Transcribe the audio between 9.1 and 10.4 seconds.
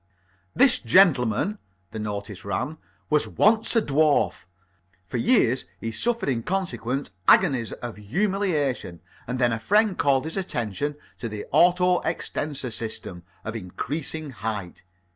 and then a friend called his